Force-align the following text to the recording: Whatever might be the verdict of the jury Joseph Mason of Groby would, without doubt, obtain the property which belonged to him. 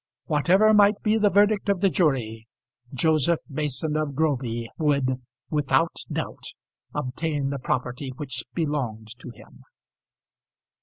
Whatever 0.25 0.73
might 0.73 0.99
be 1.03 1.19
the 1.19 1.29
verdict 1.29 1.69
of 1.69 1.79
the 1.79 1.89
jury 1.91 2.47
Joseph 2.91 3.41
Mason 3.47 3.95
of 3.95 4.15
Groby 4.15 4.67
would, 4.79 5.21
without 5.51 5.93
doubt, 6.11 6.53
obtain 6.91 7.51
the 7.51 7.59
property 7.59 8.11
which 8.15 8.43
belonged 8.55 9.09
to 9.19 9.29
him. 9.29 9.63